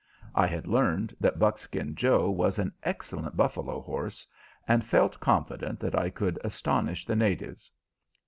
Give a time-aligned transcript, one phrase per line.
[0.33, 4.25] I had learned that Buckskin Joe was an excellent buffalo horse,
[4.67, 7.69] and felt confident that I would astonish the natives.